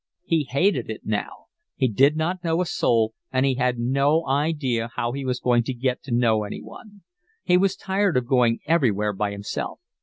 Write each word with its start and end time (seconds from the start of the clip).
He 0.23 0.45
hated 0.49 0.89
it 0.89 1.01
now. 1.05 1.45
He 1.75 1.87
did 1.87 2.17
not 2.17 2.43
know 2.43 2.59
a 2.59 2.65
soul, 2.65 3.13
and 3.31 3.45
he 3.45 3.53
had 3.53 3.77
no 3.77 4.27
idea 4.27 4.89
how 4.95 5.11
he 5.11 5.23
was 5.23 5.39
to 5.41 5.61
get 5.75 6.01
to 6.01 6.11
know 6.11 6.43
anyone. 6.43 7.03
He 7.43 7.55
was 7.55 7.75
tired 7.75 8.17
of 8.17 8.25
going 8.25 8.61
everywhere 8.65 9.13
by 9.13 9.29
himself. 9.29 9.79